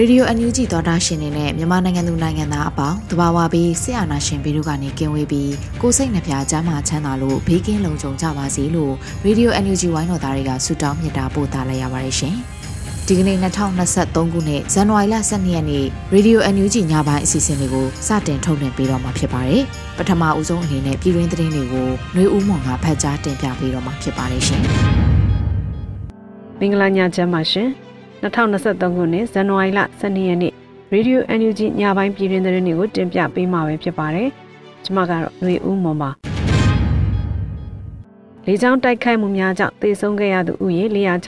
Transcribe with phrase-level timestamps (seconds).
[0.00, 8.92] Radio NUG သောတာရှင်တွေနဲ့မြန်မာနိုင်ငံသူနိုင်ငံသားအပေါင်းတဘာဝပြီးဆရာနာရှင်ပြီးတို့ကနေကင်းဝေးပြီးကိုစိတ်နှပြချမ်းသာချမ်းသာလို့ဘေးကင်းလုံခြုံကြပါစေလို့
[9.26, 12.36] Radio NUG ဝိုင်းတော်သားတွေကဆုတောင်းမြတ်တာပို့သလိုက်ရပါတယ်ရှင်။
[13.06, 19.62] ဒီကနေ့2023ခုနှစ်ဇန်နဝါရီလ12ရက်နေ့ Radio NUG ညပိုင်းအစီအစဉ်လေးကိုစတင်ထုတ်လွှင့်ပေးတော့မှာဖြစ်ပါတယ်။
[19.98, 24.62] ပထမအဦးဆုံးအနေနဲ့ပြည်တွင်းသတင်းတွေကိုနှွေဦးမွန်ကဖတ်ကြားတင်ပြပေးတော့မှာဖြစ်ပါတယ်ရှင်။
[26.60, 27.70] မင်္ဂလာညချမ်းပါရှင်။
[28.22, 30.52] 2023ခုနှစ်ဇန်နဝါရီလ12ရက်နေ့
[30.94, 34.28] Radio NUG ညပိုင်းပြည်တွင်သတင်းတွေကိုတင်ပြပေးမှာပဲဖြစ်ပါတယ်။
[34.84, 36.10] ကျွန်မကတော့ຫນွေဦးမွန်ပါ။
[38.46, 40.84] လေကြောင်းတိုက်ခိုက်မှုများကြောင့်သေဆုံးခဲ့ရသူဦးရေ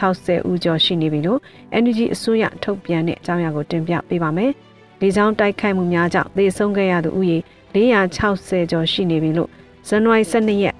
[0.06, 1.40] 460ဦးကျော်ရှိနေပြီလို့
[1.82, 4.52] NUG အစိုးရထုတ်ပြန်တဲ့အကြောင်းအရာကိုတင်ပြပေးပါမယ်။
[5.00, 7.38] လေကြောင်းတိုက်ခိုက်မှုများကြောင့်သေဆုံးခဲ့ရသူဦးရေ
[7.74, 9.50] 460ကျော်ရှိနေပြီလို့
[9.88, 10.74] ဇန်နဝါရီ12ရက်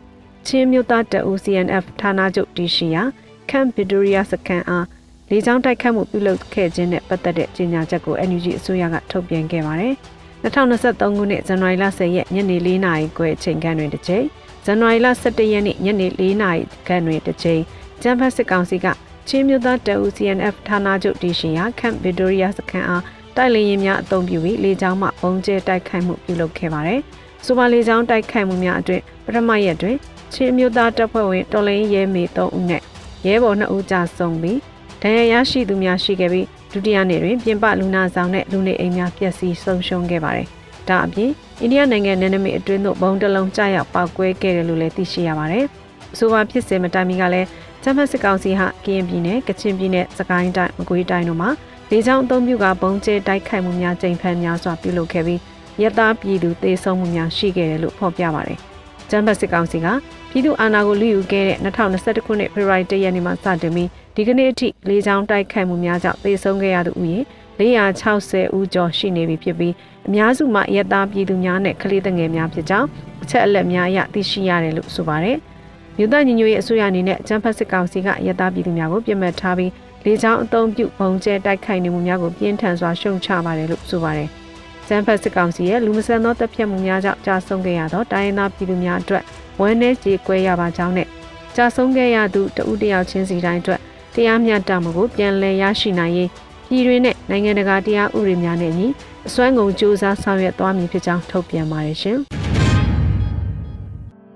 [0.47, 3.03] ချင်းမြို့သားတအူ CNF ဌာနချုပ်တရှိရာ
[3.49, 4.87] ခန့်ဗစ်တိုးရီးယားစကန်အား
[5.31, 9.95] လေကြောင်းတိုက်ခတ်မှုပြုလုပ်ခဲ့ခြင်းနဲ့ပတ်သက်တဲ့ကြေညာချက်ကို NUG အစိုးရကထုတ်ပြန်ခဲ့ပါတယ်။
[10.43, 14.25] 2023ခုနှစ်ဇန်နဝါရီလ10ရက်ညနေ4နာရီခွဲအချိန်ခန့်တွင်တစ်ကြိမ်
[14.65, 17.63] ဇန်နဝါရီလ17ရက်နေ့ညနေ4နာရီခန့်တွင်တစ်ကြိမ်
[18.03, 18.87] ကျန်းဖတ်စစ်ကောင်စီက
[19.29, 23.03] ချင်းမြို့သားတအူ CNF ဌာနချုပ်တီရှင်ရာခန့်ဗစ်တိုးရီးယားစခန်းအား
[23.37, 27.01] တိုက်လေရင်များအုံပြုပြီးလေကြောင်းမှပုံကျဲတိုက်ခိုက်မှုပြုလုပ်ခဲ့ပါတယ်။
[27.45, 29.97] ဆိုပါလေကြောင်းတိုက်ခိုက်မှုများအတွင်ပထမရက်တွင်
[30.33, 32.83] ချင်းမြို့သားတပ်ဖွဲ့ဝင်တော်လိုင်းရဲမေ3ဦးနဲ့
[33.27, 34.59] ရဲဘော်2ဦးကြာဆုံးပြီး
[35.03, 40.47] ဒဏ်ရာရရှိသူများရှိခဲ့ပြီးဒုတိယနေ့တွင်ပြင်ပလူနာဆောင်နဲ့လူနေအိမ်များပျက်စီးဆုံးရှုံးခဲ့ပါတယ်။
[40.89, 45.65] ဒါအပြင်အိန္ဒိယနိုင်ငံနယ်နိမိတ်အတွင်းသို့ဘုံတလုံးကျရောက်ပောက်ကွဲခဲ့တယ်လို့လည်းသိရှိရပါတယ်။
[46.13, 47.47] အဆိုပါဖြစ်စဉ်မတိုင်မီကလည်း
[47.83, 51.51] ချမ်းဖတ်စစ်ကောင်စီဟာကရင်ပြည်နယ်ကချင်ပြည်နယ်စကိုင်းတိုင်းမကွေးတိုင်းတို့မှာ
[51.91, 55.41] လေကြောင်းအုံပြုကဘုံကျဲတိုက်ခိုက်မှုများကြိမ်ဖန်များစွာပြုလုပ်ခဲ့ပြီး
[55.83, 58.59] ရတာပြည်သူသေဆုံးမှုများရှိခဲ့တယ်လို့ဖော်ပြပါတယ်။
[59.11, 59.87] ချမ်းဖတ်စစ်ကောင်စီက
[60.31, 67.19] ပြည်သူအာဏာကိုလူယူခဲ့တဲ့2021ခုနှစ်ဖေဖော်ဝါရီလရက်နေ့မှာစတင်ပြီးဒီကနေ့အထိလေကြောင်းတိုက်ခိုက်မှုများကြောင့်သေဆုံးခဲ့ရသူဦးရေ
[67.59, 69.75] 460ဦးကျော်ရှိနေပြီဖြစ်ပြီး
[70.07, 72.89] အများစုမှာရဲသားပြည်သူများနဲ့ကလေးငယ်များဖြစ်ကြောင်း
[73.23, 75.37] အချက်အလက်များအရသိရှိရတယ်လို့ဆိုပါတယ်။
[75.97, 79.73] မြို့သားညီညွတ်ရေးအစိုးရအနေနဲ့ကျန်းဖက်စစ်ကောင်စီကရဲသားပြည်သူများကိုပြစ်မှတ်ထားပြီး
[80.05, 84.29] လေကြောင်းအုံပြုဘုံကျဲတိုက်ခိုက်နေမှုများကိုပြင်းထန်စွာရှုံချပါတယ်လို့ဆိုပါတယ်။
[84.89, 89.25] ကျန်းဖက်စစ်ကောင်စီရဲ့လူမဆန်သောတပ်ဖြတ်မှုများကြောင့်ကြာဆုံးခဲ့ရသောတိုင်းရင်းသားပြည်သူများအတွက်
[89.61, 91.09] ဝမ်းနည်းကြေကွဲရပါကြောင်းနဲ့
[91.57, 93.81] ကြာဆုံးခဲ့ရသူတဦးတယောက်ချင်းစီတိုင်းအတွက်
[94.19, 96.29] တရားမျှတမှုကိုပြန်လည်ရရှိနိုင်ရေး
[96.69, 98.87] ပြည်တွင်းနဲ့နိုင်ငံတကာတရားဥပဒေများနဲ့ညီ
[99.27, 102.19] အစွမ်းကုန်စ조사ဆောင်ရွက်သွားမည်ဖြစ်ကြောင်းထုတ်ပြန်ပါတယ်ရှင်။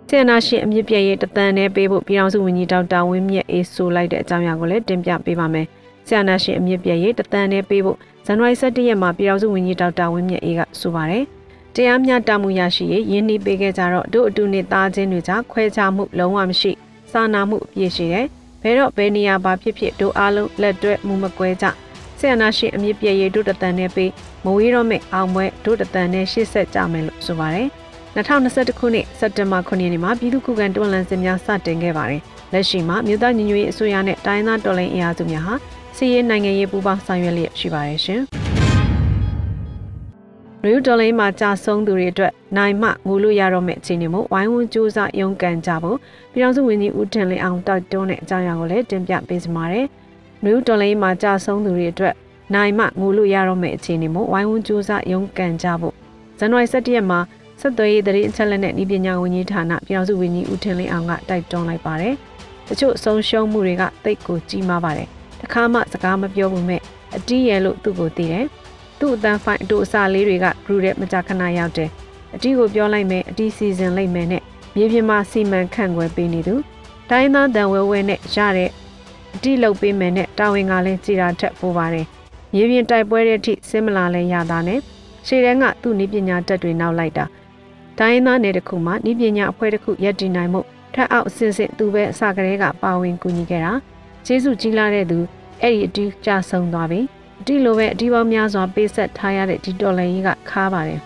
[0.09, 5.67] ဆီယနာရှင်အမြင့်ပြည့်ရဲ့တသန်နဲ့ပေးဖို့ပြည်အောင်စုဝန်ကြီးဒေါက်တာဝင်းမြတ်အေးဆိုလိုက်တဲ့အကြောင်းအရာကိုလည်းတင်ပြပေးပါမယ်။
[6.07, 11.25] ဆီယနာရှင်အမြင့်ပြည့်ရဲ့တသန်နဲ့ပေးဖို့ဇန်နဝါရီ17ရက်မှာပြည်အောင်စုဝန်ကြီးဒေါက်တာဝင်းမြတ်အေးကဆိုပါတယ်။
[11.75, 16.73] တရားမျှတမှုရရှိရေးရင်းနှီးပေးခဲ့ကြတော့တို့အတူနေသားချင်းတွေကြားခွဲခြားမှုလုံးဝမရှိ
[17.13, 18.29] စာနာမှုအပြည့်ရှိတယ်။
[18.63, 21.67] ဘယ်တော့ဘယ်နေရာပါဖြစ်ဖြစ်တို့အားလုံးလက်တွဲမှုမကွဲကြ
[22.19, 24.11] ဆီယနာရှင်အမြင့်ပြည့်ရတို့တတန်နဲ့ပေး
[24.45, 27.69] မဝေးတော့မဲ့အောင်ပွဲတို့တတန်နဲ့ရှေ့ဆက်ကြမယ်လို့ဆိုပါတယ်
[28.17, 32.23] 2021ခုနှစ်စက်တင်ဘာ9ရက်နေ့မှာပြည်သူ့ခုခံတွန်းလှန်စစ်များစတင်ခဲ့ပါတယ်
[32.53, 35.55] လက်ရှိမှာမြို့သားညီညွတ်ရေးအစိုးရနဲ့တိုင်းသားတော်လှန်အင်အားစုများဟာ
[35.97, 38.21] စီးရဲနိုင်ငံရေးပူးပေါင်းဆောင်ရွက်လျက်ရှိပါတယ်ရှင်
[40.71, 45.99] ရူဒေါ်လိန်မှာကြာဆုံးသူတွေအတွက်နိုင်မှငိုလို့ရတော့မယ့်အခြေအနေမို့ဝိုင်းဝန်းစူးစမ်းရုန်းကန်ကြဖို့
[46.33, 49.87] ပြည်တော်စုဝန်ကြီးဦးထင်လင်းအောင်တိုက်တွန်းတဲ့အကြောင်းအရာကိုလည်းတင်ပြပေးစမှာတယ်။
[50.45, 52.15] ရူဒေါ်လိန်မှာကြာဆုံးသူတွေအတွက်
[52.55, 55.95] နိုင်မှငိုလို့ရတော့မယ့်အခြေအနေမို့ဝိုင်းဝန်းစူးစမ်းရုန်းကန်ကြဖို့
[56.39, 57.19] ဇန်နဝါရီ17ရက်မှာ
[57.61, 62.15] ဆက်သွယ်ရေးသတင်းအချက်အလက်နဲ့ဤပညာဝန်ကြီးဌာနပြည်တော်စုဝန်ကြီးဦးထင်လင်းအောင်ကတိုက်တွန်းလိုက်ပါတယ်။
[62.69, 65.09] တချို့ဆုံးရှုံးမှုတွေကတိတ်ကိုကြီးမားပါတယ်။
[65.41, 66.81] တခါမှစကားမပြောဘူးမဲ့
[67.17, 68.47] အတီးရလို့သူ့ကိုသိတယ်။
[69.03, 71.91] သူ့အတန်းဖိုင်အတူအစာလေးတွေကဂရုတဲ့မကြခဏရောက်တယ်
[72.35, 74.43] အတီးကိုပြောလိုက်မယ်အတီးစီစဉ်လိုက်မယ်နဲ့
[74.77, 76.55] မြေပြင်မှာစီမံခန့်ခွဲပေးနေသူ
[77.11, 78.71] တိုင်းသားတန်ဝဲဝဲနဲ့ရတဲ့
[79.35, 82.07] အတိလုပ်ပေးမယ်နဲ့တာဝန်ကလည်းကြည်တာထက်ပိုပါတယ်။
[82.55, 84.81] မြေပြင်တိုက်ပွဲတဲ့အထိစင်မလာလဲရတာနဲ့
[85.27, 87.25] ရှေ့တန်းကသူ့နည်းပညာတက်တွေနောက်လိုက်တာ
[87.99, 90.61] တိုင်းသားနယ်တစ်ခုမှာနည်းပညာအဖွဲ့တစ်ခုရပ်တည်နိုင်မှု
[90.95, 93.73] ထက်အောက်အစစ်စစ်သူပဲအစကတည်းကပါဝင်ကူညီခဲ့တာ
[94.27, 95.19] ကျေးဇူးကြီးလာတဲ့သူ
[95.63, 97.01] အဲ့ဒီအတူကြဆုံးသွားပြီ
[97.43, 101.01] အတိလိုပဲအတီးပေါင်းများစွာပေးဆက်ထားရတဲ့ဒီတော်လိုင်းကြီးကခါပါတယ်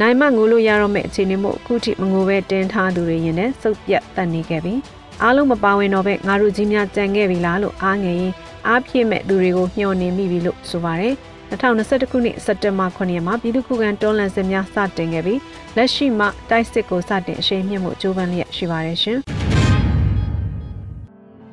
[0.00, 4.74] နိုင်မငိုလို့ရတော့မယ့်အခြေအနေမို့အခုထိမငိုပဲတင်းထားသူတွေရင်နဲ့စုပ်ပြတ်တတ်နေခဲ့ပြီ
[5.22, 8.32] အားလုံးမပါဝင်တော့ပဲငါတို့ကြီးများကြံခဲ့ပြီလားလို့အားငယ်ရင်
[8.68, 11.14] အားပြည့်မဲ့သူတွေကိုညှော်နေမိပြီလို့ဆိုပါတယ်
[11.50, 15.40] 2021ခုနှစ်စက်တင်ဘာ9ရက်မှာပြည်သူ့ခုခံတော်လှန်စစ်များစတင်ခဲ့ပြီး
[15.76, 19.20] လက်ရှိမှာတိုက်စစ်ကိုစတင်အရှိန်မြင့်မှုကြိုးပမ်းလျက်ရှိပါတယ်ရှင်။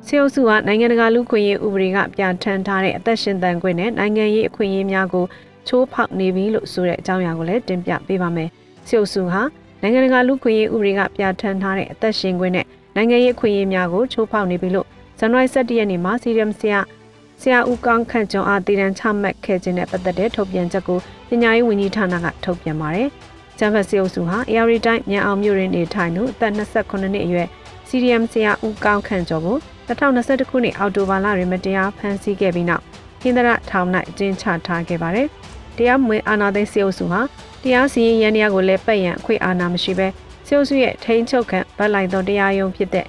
[0.06, 5.24] စေအုပ်စုကနိုင်ငံတကာလူခွင့်ရေးဥပဒေကပြဋ္ဌာန်းထားတဲ့အသက်ရှင်သန်ခွင့်နဲ့နိုင်ငံရေးအခွင့်အရေးများကို
[5.68, 8.48] ချိုးဖောက်နေပြီလို့ဆိုတဲ့အကြောင်းအရာကိုလည်းတင်ပြပေးပါမယ်။
[8.88, 9.42] စေအုပ်စုဟာ
[9.82, 12.66] နိုင်ငံတကာလူခွင့်ရေးဥပဒေကပြဋ္ဌာန်းထားတဲ့အသက်ရှင်ခွင့်နဲ့
[12.96, 14.86] နိုင်ငံရေးအခွင့်အရေးများကိုချိုးဖောက်နေပြီလို့
[15.18, 16.80] ဇန်နဝါရီ17ရက်နေ့မှာစီရီယမ်ဆီယာ
[17.40, 20.98] ဆရာဦးကောင်းခန့်ကျော်အားတည်တံချမှတ်ခဲ့ခြင်းနဲ့ပတ်သက်တဲ့ထုတ်ပြန်ချက်ကို
[21.28, 23.08] ပညာရေးဝန်ကြီးဌာနကထုတ်ပြန်ပါတယ်။
[23.58, 27.48] ကျန်းဖတ်စီအုပ်စုဟာ AR တိုင်းမြန်အောင်မြို့ရင်းနေထိုင်သူအသက်28နှစ်အရွယ်
[27.88, 29.58] CDM ဆရာဦးကောင်းခန့်ကျော်ကို
[29.90, 32.82] 2021ခုနှစ်အောက်တိုဘာလတွင်မတရားဖမ်းဆီးခဲ့ပြီးနောက်
[33.20, 35.26] ဟင်္ဒရထောင်၌အကျဉ်းချထားခဲ့ပါတယ်။
[35.76, 37.20] တရားမဝင်အာဏာသိမ်းစီအုပ်စုဟာ
[37.62, 40.08] တရားစီရင်ရန်တရားကိုလည်းပတ်ရန်အခွင့်အာဏာမရှိဘဲ
[40.46, 43.06] စီအုပ်စုရဲ့ထိန်းချုပ်ခံဗတ်လိုက်သောတရားရုံးဖြစ်တဲ့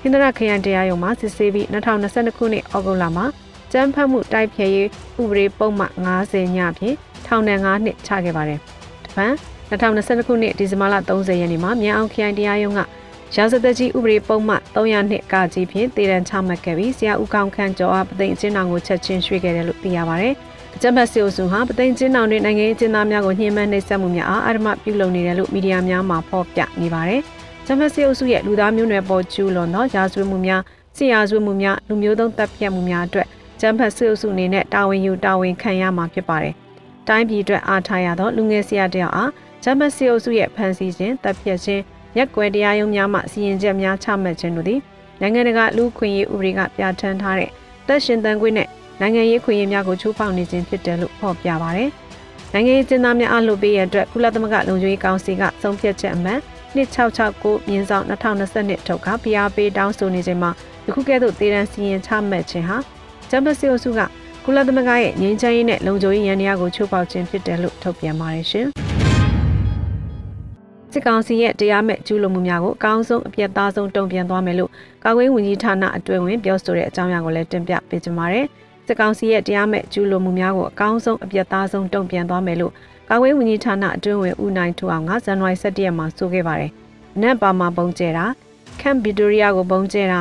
[0.00, 3.26] ဟင်္ဒရခရိုင်တရားရုံးမှာစစ်ဆေးပြီး2022ခုနှစ်ဩဂုတ်လမှာ
[3.72, 4.88] ကျန်းဖတ်မှုတိုက်ဖျက်ရေး
[5.20, 5.92] ဥပဒေပုံမှန်
[6.24, 8.60] 90ညဖြင့်ထောင်ဒဏ်9နှစ်ချခဲ့ပါတယ်။
[9.04, 9.32] တပန်
[9.70, 12.80] 2022ခုနှစ်ဒီဇင်ဘာလ30ရက်နေ့မှာမြန်အောင်ခရိုင်တရားရုံးက
[13.34, 20.34] ရာဇသက်ကြီးဥပဒေပုံမှန်300နှစ်ကကြီးဖြင့်တည်တံ့ချမှတ်ခဲ့ပြီးဆရာဦးကောင်းခန့်ကျော်အားပသိမ်အကျဉ်းတော်ကိုချက်ချင်းရွှေ့ခဲ့တယ်လို့သိရပါတယ်။
[20.76, 27.20] အကြမ်းဖက်စီအုပ်စုဟာပသိမ်ကျင်းတော်တွင်နိုင်ငံရေးကျင်းသားများကိုညှဉ်းပန်းနှိပ်စက်မှုများအားအဓမ္မပြုလုပ်နေတယ်လို့မီဒီယာများမှဖော်ပြနေပါတယ်။
[27.66, 30.62] ဂျမတ်စီအုပ်စုရဲ့လူသားမျိုးနွယ်ပေါ်ကျူးလွန်သောရာဇဝတ်မှုများ၊
[30.96, 33.26] စစ်ရာဇဝတ်မှုများလူမျိုးသုံးတပ်ဖြတ်မှုများအတွက်
[33.60, 36.54] ကျန်းဖတ်စစ်အုပ်စုအနေနဲ့တာဝန်ယူတာဝန်ခံရမှာဖြစ်ပါတယ်။
[37.08, 39.30] တိုင်းပြည်အတွက်အားထားရသောလူငယ်ဆရာတယောက်အား
[39.62, 41.82] ကျန်းဖတ်စစ်အုပ်စုရဲ့ဖန်ဆီးခြင်းတပ်ဖြတ်ခြင်း
[42.16, 44.80] ရက်ွယ်တရားရုံးများမှစီရင်ချက်များချမှတ်ခြင်းတို့သည်
[45.20, 47.50] နိုင်ငံတကာလူခွင့်ရေးဥပဒေကပြဋ္ဌာန်းထားတဲ့
[47.86, 48.68] သက်ရှင်တန်ခွင့်နဲ့
[49.00, 51.90] နိုင်ငံရေးခွင့်ရေးများကိုချိုးဖောက်နေခြင်းဖြစ်တယ်လို့ဖော်ပြပါတယ်။
[52.52, 56.40] နိုင်ငံရေးကျင်းသားများအားလုပ်ပေးရတဲ့ကုလသမဂ္ဂလုံခြုံရေးကောင်စီကဆုံးဖြတ်ချက်အမှန်
[56.74, 60.50] 2669မြင်းဆောင်2022ထုတ်က PRP တောင်းဆိုနေခြင်းမှာ
[60.86, 62.76] ယခုကဲ့သို့တည်တံစီရင်ချမှတ်ခြင်းဟာ
[63.30, 64.00] ဂျမ်ဘစီအိုစုက
[64.44, 68.68] ကုလသမဂ္ဂရဲ့ငြိမ်းချမ်းရေးနဲ့လုံခြုံရေးရန်တရားကိုချိုးဖောက်ခြင်းဖြစ်တယ်လို့ထုတ်ပြန်ပါတယ်ရှင်။
[70.98, 74.70] စစ်ကောင်စီရဲ့တရားမဲ့ကျူးလွန်မှုများကိုအကောင်းဆုံးအပြတ်သားဆုံးတုံ့ပြန်သွားမယ်လို့
[75.04, 78.46] ကာကွယ်ဝင်ကြီးဌာနအတွင်းဝင်ပြောဆိုတဲ့အကြောင်းအရာကိုလည်းတင်ပြပေးကြပါမယ်။
[78.86, 82.72] စစ်ကောင်စီရဲ့တရားမဲ့ကျူးလွန်မှုများကိုအကောင်းဆုံးအပြတ်သားဆုံးတုံ့ပြန်သွားမယ်လို့
[83.10, 86.70] ကာကွယ်ဝင်ကြီးဌာနအတွင်းဝင်ဦးနိုင်ထူအောင်ကဇန်နဝါရီ17ရက်မှာဆိုခဲ့ပါတယ်။
[87.22, 88.24] နက်ပါမှာပုံကျဲတာ
[88.80, 90.20] ခမ်ဗီတိုရီယာကိုပုံကျဲတာ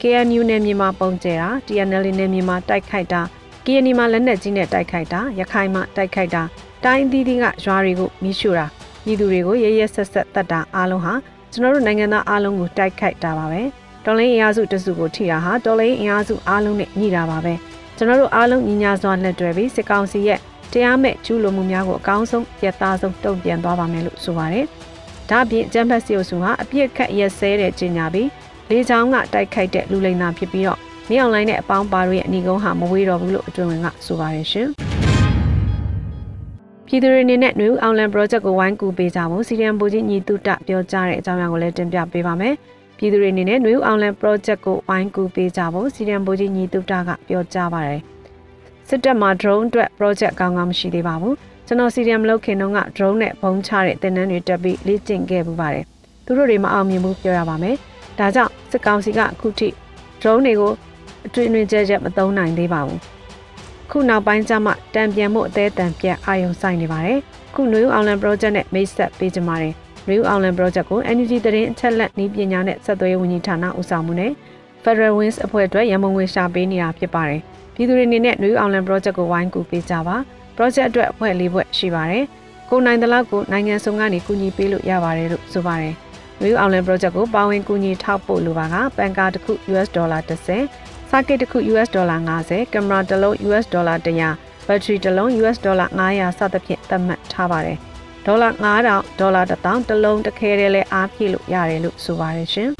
[0.00, 3.22] KNU နယ်မြေမှာပုံကျဲတာ TNL နယ်မြေမှာတိုက်ခိုက်တာ
[3.64, 6.42] KNY မှာလက်နက်ကြီးနဲ့တိုက်ခိုက်တာရခိုင်မှာတိုက်ခိုက်တာ
[6.84, 8.66] တိုင်းသီးသီးကရွာတွေကိုမိရှို့တာ
[9.06, 11.12] ပြည်သူတွေကိုရရဆက်ဆက်တတ်တာအားလုံးဟာ
[11.52, 13.62] ကျွန်တော်တို့နိုင်ငံသားအားလုံးကိုတိုက်ခိုက်တာပါပဲ
[14.04, 17.54] တော်လိုင်းအင်အားစုတစုကိုထိတာဟာတော်လိုင်းအင်အားစုအားလုံးနဲ့ညှိတာပါပဲ
[17.96, 20.40] ကျွန်တော်တို့အားလုံးညီညာစွာလက်တွဲပြီးစစ်ကောင်စီရဲ့
[20.72, 24.66] တရားမဲ့ကျူးလွန်မှုများကိုအကောင်းဆုံးပြတ်သားဆုံးတုံ့ပြန်သွားပါမယ်လို့ဆိုပါတယ်
[25.30, 28.28] ဒါ့အပြင်ကျန်းဖက်စီအုပ်စုဟာအပြစ်ခတ်ရက်စဲတဲ့ကြီးညာပြီး
[28.70, 34.70] လေချောင်းကတိုက်ခိုက်တဲ့လူလိမ်သားဖြစ်ပြီးတော့မင်းအွန်လိုင်းနဲ့အပေါင်းပါတို့ရဲ့အနီကုန်းဟာမဝေးတော့ဘူးလို့အတွင်ဝင်ကဆိုပါတယ်ရှင်။
[36.88, 42.54] ပြည်သူတွေအနေနဲ့နှွေဦးအောင်လန် project ကိုဝိုင်းကူပေးကြဖို့စီရီယံဘူကြီးညီတုတပြောကြားတဲ့အကြောင်းအရာကိုလည်းတင်ပြပေးပါမယ်။
[42.98, 48.00] ပြည်သူတွေအနေနဲ့နှွေဦးအောင်လန် project ကိုဝိုင်းကူပေးကြဖို့စီရီယံဘူကြီးညီတုတကပြောကြားပါတယ်။
[48.88, 51.34] စစ်တပ်မှာ drone အတွက် project ကောင်းကောင်းမရှိသေးပါဘူး။
[51.66, 55.84] ကျွန်တော်စီရီယံမလုပ်ခင်တုန်းက drone နဲ့ပုံချတဲ့သင်တန်းတွေတက်ပြီးလေ့ကျင့်ခဲ့ပူပါတယ်။
[56.24, 57.76] သူတို့တွေမအောင်မြင်ဘူးပြောရပါမယ်။
[58.18, 59.68] ဒါကြောင့်စစ်ကောင်စီကအခုထိ
[60.20, 60.72] drone တွေကို
[61.26, 63.15] အတွင်တွင်ကြဲကြဲမသုံးနိုင်သေးပါဘူး
[63.90, 67.18] ခုနောက်ပိုင်းကျမှတံပြန်မှုအသေးတံပြတ်အာယုံဆိုင်နေပါတယ်
[67.54, 69.72] ခု New Island Project နဲ့မိတ်ဆက်ပေးကြပါတယ်
[70.10, 74.32] New Island Project ကို Energy တရင်အချက်လက်နည်းပညာနဲ့ဆက်သွယ်ရေးဝန်ကြီးဌာနဦးဆောင်မှုနဲ့
[74.84, 77.40] Federal Wings အဖွဲ့အတွက်ရန်ပုံငွေရှာပေးနေတာဖြစ်ပါတယ်
[77.74, 80.16] ပြည်သူတွေအနေနဲ့ New Island Project ကိုဝိုင်းကူပေးကြပါ
[80.56, 82.24] project အတွက်အဖွဲ့လေးဖွဲ့ရှိပါတယ်
[82.70, 85.94] ကိုနိုင်တဲ့လောက်ကိုနိုင်ငံစုံကနေကူညီပေးလို့ရပါတယ်လို့ဆိုပါတယ်
[86.42, 93.94] New Outlet Project ကိုပါဝင်ကူညီထောက်ပို့လိုပါကပန်ကာတစ်ခု US ဒေါ်လာ30 circuit တစ်ခု US ဒေါ်လာ50ကင်မရာတစ်လုံး US ဒေါ်လာ
[94.30, 97.78] 100ဘက်ထရီတစ်လုံး US ဒေါ်လာ900စသဖြင့်သတ်မှတ်ထားပါတယ်
[98.26, 98.48] ဒေါ်လာ
[98.86, 102.70] 9000ဒေါ်လာ1000တစ်လုံးတစ်ခဲတည်းလဲအားဖြည့်လို့ရတယ်လို့ဆိုပါတယ်ရှင်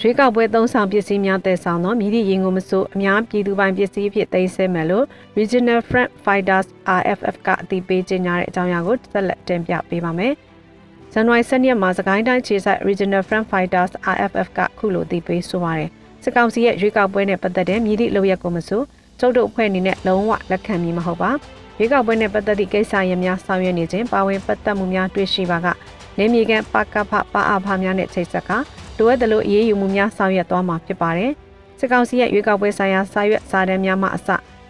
[0.00, 5.04] ရွေးကောက်ပွဲသုံးဆောင်ပစ္စည်းများတည်ဆောင်သောမြည်သည့်ရင်ကုန်မစိုးအများပြည်သူပိုင်ပစ္စည်းဖြစ်သိမ်းဆည်းမယ်လို့
[5.38, 6.66] Regional Front Fighters
[7.00, 10.34] RFF ကအသိပေးကြေညာတဲ့အကြောင်းအရာကိုဆက်လက်တင်ပြပေးပါမယ်။
[11.16, 15.90] ဇန်နဝါရီ10ရက်မှာစကိုင်းတိုင်းခြေဆိုင် Regional Front Fighters RFF ကခုလိုတည်ပေးဆိုပါတယ်။
[16.22, 18.82] စစစ်ကောင်စီရဲ့ရွေးကောက်ပွဲနဲ့ပတ်သက်တဲ့မြည်သည့်လုပ်ရက်ကိုမဆို
[19.20, 21.30] ကျုပ်တို့အဖွဲ့အနေနဲ့လုံးဝလက်ခံမည်မဟုတ်ပါ
[21.78, 25.66] ရွေးကောက်ပွဲနဲ့ပတ်သက်သည့်ကိစ္စရပ်များဆောင်ရွက်နေခြင်းပါဝင်ပတ်သက်မှုများတွေ့ရှိပါက
[26.18, 28.50] နေမြေကန်ပကဖပါအဖများနဲ့ချိတ်ဆက်က
[28.98, 31.32] လိုအပ်သလိုအရေးယူမှုများဆောင်ရွက်သွားမှာဖြစ်ပါတယ်
[31.78, 34.28] စစ်ကောင်စီရဲ့ရွေးကောက်ပွဲဆိုင်ရာစာရွက်စာတမ်းများမှအစ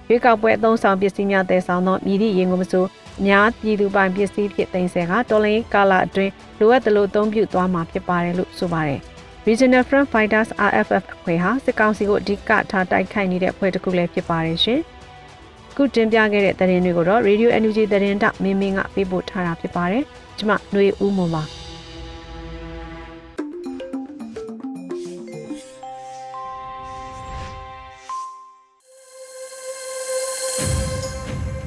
[0.08, 2.84] ရွေးကောက်ပွဲအသုံးဆောင်ပစ္စည်းများတည်ဆောင်သောမြည်သည့်ရင်ကိုမဆို
[3.18, 9.00] အများပြည်သူပိုင်ပစ္စည်းဖြစ်တင်ဆဲကတော်လိုင်းကာလာအတွင်းလိုအပ်သလိုအသုံးပြုသွားမှာဖြစ်ပါတယ်လို့ဆိုပါတယ်။
[9.48, 14.80] Regional Front Fighters RFF အဖွဲ့ဟာစစ်ကောင်စီကိုအဓိကထားတိုက်ခိုက်နေတဲ့အဖွဲ့တစ်ခုလည်းဖြစ်ပါတယ်ရှင်။
[15.76, 20.04] ခုတင်ပြခဲ့တဲ့သတင်းတွေကိုတော့ Radio NUG သတင်းတောက်မင်းမင်းကပေးပို့ထားတာဖြစ်ပါတယ်။
[20.38, 21.44] ကျွန်မຫນွေဦးမွန်ပါ။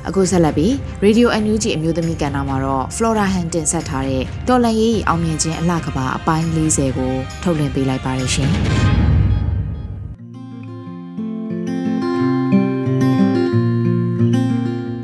[0.07, 0.71] အခုဆက်လက်ပြီး
[1.05, 8.51] Radio NUG အမျိုးသမီးကဏ္ဍမှာတော့ Flora Han တင်ဆက်ထားတဲ့တော်လန်ရေးအောင်မြင်ခြင်းအလှကဘာအပိုင်း40ကိုထုတ်လွှင့်ပေးလိုက်ပါရရှင်။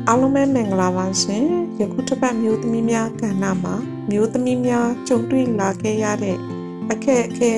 [0.08, 1.44] အားလုံးပဲမင်္ဂလာပါရှင်။
[1.80, 3.74] ယခုတစ်ပတ်မျိုးသမီးများကဏ္ဍမှာ
[4.10, 6.36] မျိုးသမီးများကြုံတွေ့လာခဲ့ရတဲ့
[6.90, 7.52] အခက်အခဲ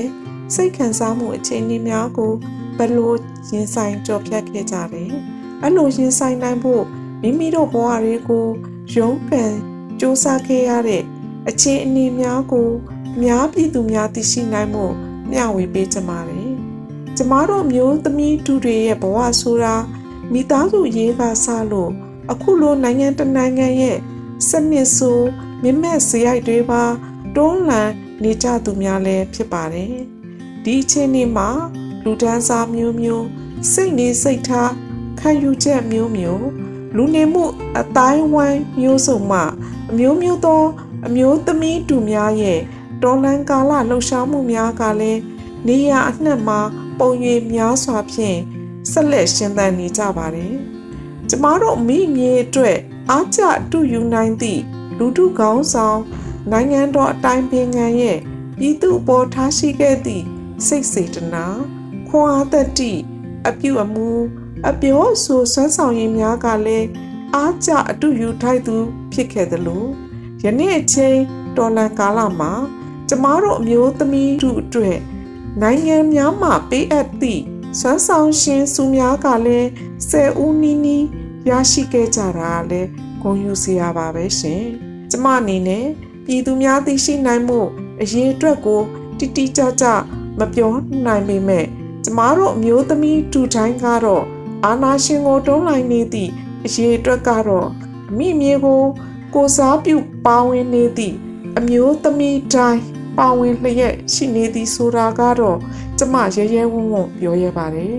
[0.55, 2.33] စိတ်ခံစားမှုအခြေအနေများကို
[2.79, 3.12] ဘယ်လို
[3.53, 5.11] ရင်ဆိုင်ကြော်ဖြတ်ခဲ့ကြတယ်။
[5.62, 6.85] အဲ့လိုရင်ဆိုင်နိုင်ဖို့
[7.26, 8.47] မိမိတို့ဘဝတွေကို
[8.95, 9.54] ရုန်းကန်
[9.99, 11.02] စူးစမ်းခဲ့ရတဲ့
[11.49, 12.68] အခြေအနေများကို
[13.23, 14.85] များပြည်သူများသိရှိနိုင်မှု
[15.30, 16.50] မျှဝေပေးကြပါတယ်။
[17.16, 19.75] ကျမတို့မျိုးသမီးတူတွေရဲ့ဘဝဆိုတာ
[20.33, 21.90] မိသားစုရေးကစလို့
[22.33, 23.99] အခုလိုနိုင်ငံတနိုင်ငံရဲ့
[24.49, 25.21] စနစ်ဆို
[25.62, 26.83] မြင့်မဲ့စရိုက်တွေပါ
[27.37, 27.90] တွန်းလှန်
[28.23, 29.95] နေကြသူများလည်းဖြစ်ပါတယ်။
[30.64, 31.49] ဒီအချိန်นี้မှာ
[32.04, 33.26] လူဒန်းစားမျိုးမျိုး
[33.73, 34.73] စိတ်နေစိတ်ထား
[35.21, 36.47] ခံယူချက်မျိုးမျိုး
[36.97, 37.45] လူနေမှု
[37.79, 39.41] အတိုင်းဝိုင်းမျိုးစုံမှ
[39.91, 40.62] အမျိုးမျိုးသော
[41.07, 42.61] အမျိုးသမီးတူများရဲ့
[43.03, 45.21] တော်လန်ကာလလှုပ်ရှားမှုများကလည်း
[45.67, 46.61] နေရအနှံ့မှာ
[46.99, 48.38] ပုံရိပ်များစွာဖြင့်
[48.91, 50.55] ဆက်လက်ရှင်သန်နေကြပါတယ်။
[51.29, 52.79] ကျမတို့မိမြေအတွက်
[53.11, 54.62] အားကျတူယူနိုင်သည့်
[54.99, 56.00] လူထုကောင်းဆောင်
[56.50, 58.19] နိုင်ငံတော်အတိုင်းပင်ခံရဲ့
[58.59, 60.25] ပြည်သူ့ပေါ်ထားရှိခဲ့သည့်
[60.67, 61.47] စိတ်စေတနာ
[62.09, 62.93] ခွန်အားသက်တိ
[63.49, 64.09] အပြုအမူ
[64.71, 66.89] အပြောဆိုဆွမ်းဆောင်ရည်များကလည်း
[67.35, 68.77] အားကျအတူယူထိုက်သူ
[69.13, 69.85] ဖြစ်ခဲ့သလို
[70.43, 71.19] ယနေ့အချိန်
[71.57, 72.53] တော်လန်ကာလမှာ
[73.09, 74.99] ကျမတို့အမျိုးသမီးတို့အတွက်
[75.63, 77.43] နိုင်ငံများမှပေးအပ်သည့်
[77.81, 79.69] ဆွမ်းဆောင်ရှင်စုများကလည်း
[80.09, 81.07] ဆယ်ဦးနီးနီး
[81.49, 82.89] ရရှိခဲ့ကြတာလည်း
[83.23, 84.63] ဂုဏ်ယူစရာပါပဲရှင်။
[85.11, 85.87] ကျမအနေနဲ့
[86.25, 87.61] ပြည်သူများသိရှိနိုင်မှု
[88.03, 88.83] အရေးအတွက်ကို
[89.19, 89.87] တိတိကျကျ
[90.39, 90.73] မပြော
[91.07, 91.65] နိုင်ပေမဲ့
[92.05, 94.25] ကျမတို့အမျိုးသမီးတူတိုင်းကတော့
[94.65, 96.31] အာနာရှင်ကိုတွန်းလှန်နေသည့်
[96.65, 97.69] အရေးအတွက်ကတော့
[98.17, 98.83] မိမြေကို
[99.35, 99.97] ကိုစားပြု
[100.27, 101.17] ပါဝင်နေသည့်
[101.59, 102.83] အမျိုးသမီးတိုင်း
[103.19, 105.59] ပါဝင်လျက်ရှိနေသည်ဆိုတာကတော့
[105.99, 107.97] ကျမရဲရဲဝံ့ဝံ့ပြောရပါတယ်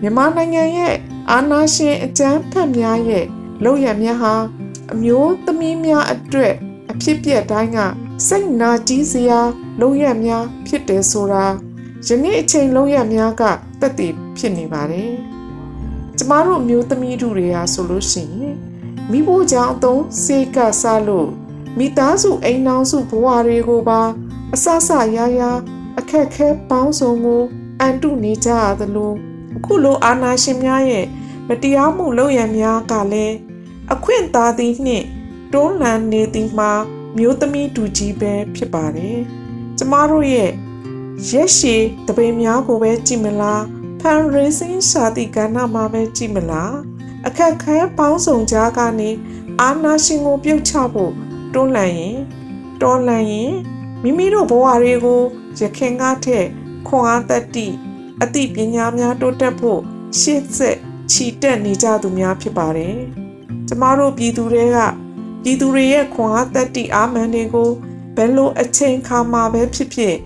[0.00, 0.94] မြန်မာနိုင်ငံရဲ့
[1.30, 3.24] အာဏာရှင်အကြမ်းဖက်များရဲ့
[3.64, 4.34] လုပ်ရများဟာ
[4.92, 6.54] အမျိုးသမီးများအတွက်
[6.90, 7.78] အဖြစ်ပြက်တိုင်းက
[8.28, 9.40] စိတ်နာကြီးစရာ
[9.80, 11.44] လုပ်ရများဖြစ်တယ်ဆိုတာ
[12.06, 13.42] ယနေ့အချိန်လုပ်ရများက
[13.80, 15.33] တက်တည်ဖြစ်နေပါတယ်
[16.18, 18.56] ကျမတို့မျိုးသမီးတို့တွေဟာဆိုလို့ရှိရင်
[19.10, 21.28] မိဖို့ကြောင့်အသုံးစေကစားလို့
[21.78, 24.00] မိသားစုအိမ်နှောင်းစုဘဝတွေကိုပါ
[24.54, 25.42] အဆဆရရ
[25.98, 27.42] အခက်ခဲပေါင်းစုံကို
[27.80, 29.12] အန်တုနေကြရသလို
[29.56, 31.06] အခုလိုအာနာရှင်များရဲ့
[31.48, 33.36] မတရားမှုလုပ်ရများကလည်း
[33.92, 35.06] အခွင့်သာသည်နှင့်
[35.52, 36.72] တွန်းလှန်နေသည်မှာ
[37.16, 39.18] မျိုးသမီးတူကြီးပဲဖြစ်ပါတယ်
[39.78, 40.50] ကျမတို့ရဲ့
[41.28, 43.62] ရက်ရှည်တပိများကိုပဲကြည့်မလား
[44.04, 46.74] fundraising စာတိကဏ္ဍမှာပဲကြည့်မလား
[47.26, 49.10] အခက်ခဲပေါင်းစုံကြားကနေ
[49.60, 51.12] အာနာရှင်ကိုပြုတ်ချဖို့
[51.54, 52.16] တွန်းလှန်ရင်
[52.82, 53.52] တော်လှန်ရင်
[54.02, 55.22] မိမိတို့ဘဝတွေကို
[55.58, 56.46] ရခင်ကားထက်
[56.88, 57.66] ခွန်အားတတိ
[58.22, 59.80] အသိပညာများတိုးတက်ဖို့
[60.20, 60.76] ရှေ့ဆက်
[61.10, 62.96] ချီတက်နေကြသူများဖြစ်ပါတယ်။
[63.68, 64.78] ကျမတို့ပြည်သူတွေက
[65.42, 67.70] ပြည်သူတွေရဲ့ခွန်အားတတိအာမန်တွေကို
[68.16, 70.16] ဘယ်လိုအချိန်ခါမှာပဲဖြစ်ဖြစ်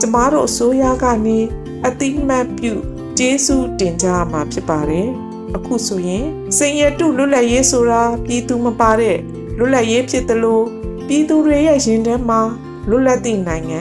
[0.00, 1.38] ကျမတို့အစိုးရကနေ
[1.86, 2.74] အတိမတ်ပြု
[3.18, 5.08] ကျေးဇူးတင်ကြရမှာဖြစ်ပါတယ်။
[5.56, 9.18] အခုဆိုရင်စင်ရတုလွတ်လပ်ရေးဆိုတာပြည်သူမပါတဲ့
[9.58, 10.64] လွတ်လပ်ရေးဖြစ်တယ်လို့
[11.06, 12.40] ပြည်သူတွေရဲ့ရင်ထဲမှာ
[12.88, 13.80] လွတ်လပ်သည့်နိုင်ငံ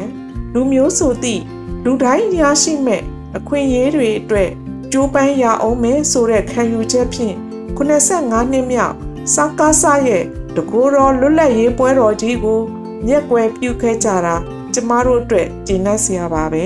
[0.54, 1.42] လူမျိုးဆိုသည့်
[1.84, 3.02] လူတိုင်းရရှိမဲ့
[3.38, 4.50] အခွင့်အရေးတွေအတွက်
[4.92, 7.36] ကြိုးပမ်းရအောင်မယ်ဆိုတဲ့ခံယူချက်ဖြင့်
[7.78, 8.96] 85နှစ်မြောက်
[9.34, 10.24] စကားဆရဲ့
[10.56, 12.62] တကူတော်လွတ်လပ်ရေးပွဲတော်ကြီးကို
[13.08, 14.36] မျက်ကွယ်ပြုခဲ့ကြတာ
[14.74, 16.66] ကျမတို့အတွက်ကျဉ်းနှံ့စရာပါပဲ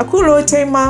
[0.00, 0.86] အခုလိုချိန်မှာ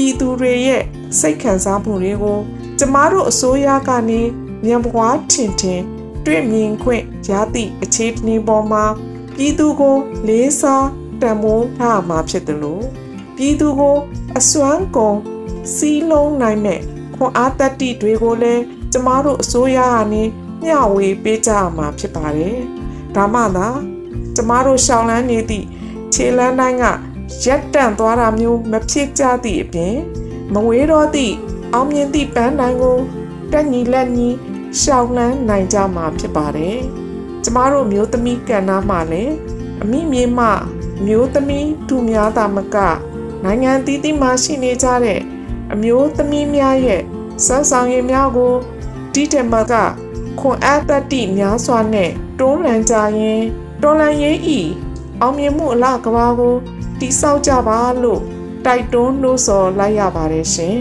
[0.00, 0.82] ပြည်သူတွေရဲ့
[1.20, 2.38] စိတ်ခံစားမှုတွေကို
[2.78, 4.20] ကျမတို့အစိုးရကနေ
[4.64, 5.82] မြန်ပွားထင်ထင်
[6.26, 8.84] တွေ့မြင်ခွင့်ရသည့်အခြေအနေပေါ်မှာ
[9.36, 9.96] ပြည်သူကို
[10.28, 10.88] လေးစား
[11.22, 12.84] တန်ဖိုးထားမှာဖြစ်တယ်လို့
[13.36, 13.96] ပြည်သူကို
[14.38, 15.18] အစွမ်းကုန်
[15.74, 16.80] စီးလုံးနိုင်မဲ့
[17.14, 18.62] ခွန်အားတက်တီတွေကိုလည်း
[18.92, 20.22] ကျမတို့အစိုးရကနေ
[20.62, 22.58] မျှဝေပေးကြရမှာဖြစ်ပါတယ်။
[23.14, 23.68] ဒါမှသာ
[24.36, 25.66] ကျမတို့ရှောင်းလန်းနေသည့်
[26.14, 26.86] ခြေလန်းတိုင်းက
[27.44, 29.96] ရက်တန့်သွားတာမျိုးမဖြစ်ကြသည့်အပြင်
[30.52, 31.34] မဝေးတော့သည့်
[31.74, 32.98] အောင်မြင်သည့်ပန်းတိုင်းကို
[33.52, 34.28] တက်ညီလက်ညီ
[34.80, 36.78] ရှောင်းလန်းနိုင်ကြမှာဖြစ်ပါတယ်။
[37.44, 39.34] ကျမတို့မျိုးသမီးကဏ္ဍမှာလည်း
[39.82, 40.40] အမိမြေမ
[41.06, 42.76] မျိုးသမီးသူများသာမက
[43.44, 45.20] နိုင်ငံတည်တည်မှာရှိနေကြတဲ့
[45.72, 47.02] အမျိုးသမီးများရဲ့
[47.46, 48.54] စမ်းဆောင်ရည်များကို
[49.14, 49.74] တိတမက
[50.40, 53.40] ခွန်အားတတိများစွာနဲ့တွန်းလှန်ကြရင်
[53.82, 54.60] တော်လန်ရေးဤ
[55.20, 56.54] အောင်မြင်မှုအလားကဘာကို
[57.00, 58.22] တိဆောက်ကြပါလို့
[58.66, 60.76] တိုက်တွန်းလို့ဆိုလိုက်ရပါတယ်ရှင်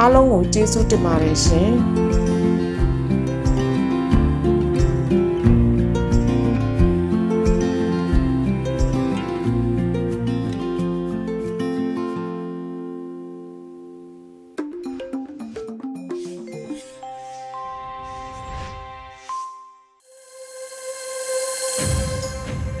[0.00, 1.70] အားလုံးကိုကျေးဇူးတင်ပါတယ်ရှင်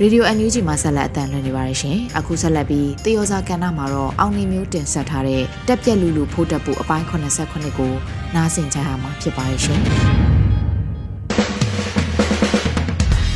[0.04, 7.92] ရေဒီယို NUG မှာဆက်လက်အသံလွှင့်နေပါတယ်ရှင်။အခုဆက်လက်ပြီးသေယောစာကဏ္ဍမှာတော့အောင်နေမျိုးတင်ဆက်ထားတဲ့တက်ပြက်လူလူဖိုးတက်ဖို့အပိုင်း89ကို
[8.34, 9.80] နားဆင်ကြရမှာဖြစ်ပါတယ်ရှင်။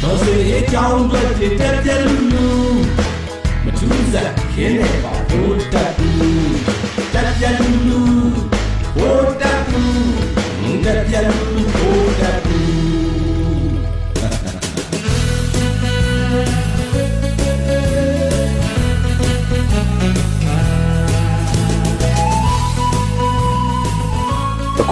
[0.02, 1.20] တော်စေအကြောင်းတွေ
[1.61, 2.46] တက်ပြက်လူလူ
[3.64, 6.56] မထူးစားခင်းနေပါဖိုးတက်ဘူး
[7.14, 8.15] တက်ပြက်လူလူ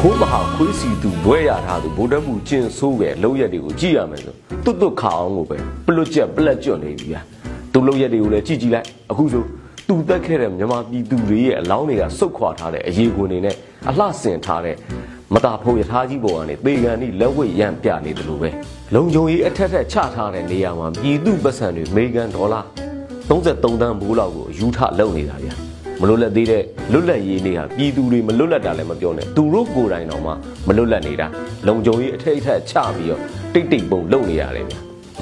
[0.06, 4.34] ခိုးမဟာခွေးစီသူဘွဲရထားသူဗိုလ်တပ်မှုကျင်ဆိုးရဲ့လောက်ရက်တွေကိုကြည့်ရမယ်ဆို
[4.64, 5.56] တွတ်တွတ်ခါအောင်ကိုပဲ
[5.87, 7.20] ပလွတ်ချက်ပလက်ကျွတ်နေပြီဗျာ
[7.73, 9.42] သူလောက်ရက်တွေကိုလည်းကြည့်ကြည့်လိုက်အခုဆို
[9.88, 13.56] သူတက်ခဲ့တဲ့မြမပြည်သူတွေရဲ့အလောင်းတွေကစုတ်ခွာထားတဲ့အရေးကွန်တွေနဲ့
[13.88, 14.76] အလှဆင်ထားတဲ့
[15.34, 18.50] မတာဖုံရထားကြီးပေါ်ကနေသေကန်ဤလက်ဝဲရံပြနေတယ်လို့ပဲ
[18.94, 22.61] လုံခြုံရေးအထက်ထက်ချထားတဲ့နေရာမှာပြည်သူပတ်စံတွေအမေရိကန်ဒေါ်လာ
[23.29, 30.33] 33တန်းဘိုးလောက်ကိုယူထလုံနေတာဗျာ မလွတ်လပ်သေးတဲ့လွတ်လပ်ရေးနေ့ဟာပြည်သူတွေမလွတ်လပ်တာလည်းမပြောနဲ့သူတို့ကိုယ်တိုင်တော့မှ
[30.66, 31.26] မလွတ်လပ်နေတာ
[31.66, 33.20] လုံခြုံရေးအထိတ်အထက်ချပြီးတော့
[33.54, 34.74] တိတ်တိတ်ပုံလုပ်နေရတယ်ဗျ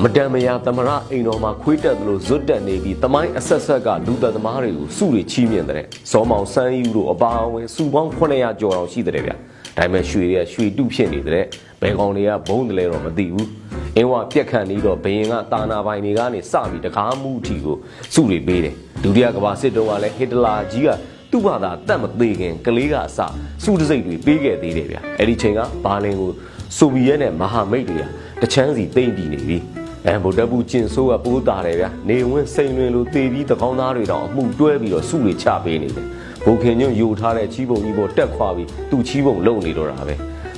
[0.02, 9.36] မတန်မယာသမရအိမ်တော်မှာခွေးတက်သလိုဇွတ်တက်နေပြီးတမိုင်းအဆက်ဆက်ကလူသက်သမားတွေကိုစုတွေချီးမြှင့်တဲ့ဇော်မောင်စန်းယူတို့အပါအဝင်စုပေါင်း900ကျော်အောင်ရှိတဲ့ဗျဒါ
[9.76, 11.44] ပေမဲ့ရွှေတွေကရွှေတုဖြစ်နေတဲ့
[11.82, 13.48] ဘယ်ကောင်တွေကဘုံတယ်လဲတော့မသိဘူး
[13.96, 17.76] အင်းဝပြက်ခတ်နေတော့ဘယင်ကတာနာပိုင်တွေကနေစပြီးတကားမှုအထိကို
[18.14, 20.88] စုတွေပေးတယ်ဒုတိယကမ္ဘာစစ်တုန်းကလည်းဟစ်တလာကြီးက
[21.30, 23.18] သူ့ဘာသာတတ်မသေးခင်ကလေးကအစ
[23.62, 26.30] စုတစိတ်တွေပေးခဲ့သေးတယ်ဗျအဲ့ဒီချိန်ကဘာလင်ကို
[26.76, 29.58] ဆိုဗီယက်နဲ့မဟာမိတ်တွေကတချမ်းစီတိမ့်ပြီးနေပြီ
[30.06, 36.06] အဲဗိုလ်တပ်ဘူးကျင်ဆိုးကပိုးတာတယ်ဗျနေဝင်းစိန်လွင်လိုတေပြီးတကောင်းသားတွေတော့အမှုတွဲပြီးတော့စုတွေချပေးနေတယ်
[36.44, 40.14] ဘုံခင်ညွန့်ယူထားတဲ့ချီးပုံကြီးပေါ်တက်ခွာပြီးသူ့ချီးပုံလုံနေတော့တာပဲ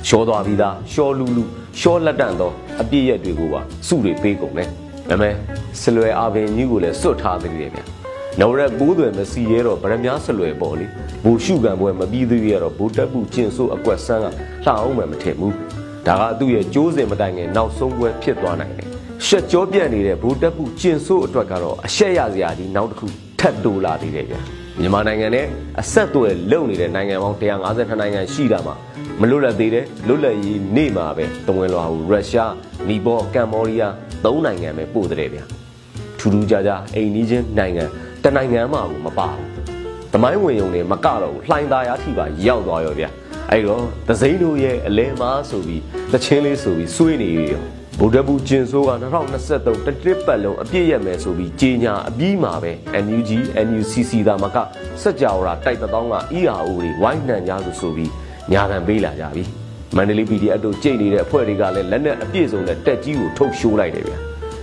[0.07, 1.43] ရှောသွားပြီးသားရှောလူလူ
[1.79, 4.69] ရှောလက်တန့်သောအပြည့်ရက်တွေကိုပါစုတွေပေးကုန်တယ်
[5.09, 5.33] ဒါပေမဲ့
[5.81, 7.79] စလွယ်အာဘင်ကြီးကိုလည်းစွတ်ထားသေးတယ်ဗျ
[8.39, 10.85] နော်ရက်ပိုးသွယ်မစီရဲတော့ဗရမ ्या စလွယ်ပေါ့လေ
[11.23, 15.53] ဘူရှုကံပွဲမပြီးသေးရတော့ဘူတက်ပူကျင်ဆိုးအကွက်ဆန်းကလှအောင်မှမထင်ဘူး
[16.07, 18.87] ဒါကသူ့ရဲ့ကြိုးစင်မတိုင်ငယ်နောက်ဆုံးပွဲဖြစ်သွားနိုင်တယ်
[19.25, 23.07] ရှက်ကြောပြန့်နေတဲ့ဘူတက်ပူကျင်ဆိုးအတွက်ကတော့အရှက်ရစရာကြီးနောက်တစ်ခု
[23.39, 24.35] ထပ်တိုးလာသေးတယ်ဗျ
[24.79, 25.45] မြန်မာနိုင်ငံနဲ့
[25.81, 28.75] အဆက်အသွယ်လုံနေတဲ့နိုင်ငံပေါင်း152နိုင်ငံရှိတာမှာ
[29.21, 32.53] မလွတ်လပ်သေးတဲ့လွတ်လပ်ရေးနေ့မှာပဲတဝင်လွှာကိုရုရှား
[32.89, 33.93] နီပေါကမ္ဘောဒီးယား
[34.25, 35.39] သုံးနိုင်ငံပဲပို့တဲ့ဗျ
[36.19, 37.83] ထူးထူးခြားခြားအိမ်နီးချင်းနိုင်ငံ
[38.23, 39.49] တနိုင်ငံမှကိုမပါဘူး
[40.13, 43.05] သမိုင်းဝင်ုံနဲ့မကတော့ဘူးလှိုင်းသားရထိပါရောက်သွားရောဗျ
[43.51, 45.81] အဲ့တော့သစိမ်းတို့ရဲ့အလဲမားဆိုပြီး
[46.13, 47.63] တချင်းလေးဆိုပြီးစွေးနေရော
[47.99, 48.91] ဗုဒ္ဓဘူးကျင်ဆိုးက
[49.37, 52.71] 2023တတစ်ပတ်လုံးအပြည့်ရမယ်ဆိုပြီးကြေညာအပြီးမှာပဲ
[53.05, 53.31] NUG
[53.67, 54.57] NUCC ဒါမက
[55.01, 58.11] စက်ကြောရာတိုက်တောင်းက ERO တွေဝိုင်းနှံကြလို့ဆိုပြီး
[58.51, 59.43] ညာခံပေးလာကြပြီ
[59.95, 64.17] မန္တလေး PDF တို့ကြိတ်နေတဲ့အဖွဲ့တွေကလည်းလက်နက်အပြည့်စုံနဲ့တက်ကြီးကိုထုတ်ရှိုးလိုက်တယ်ဗျာ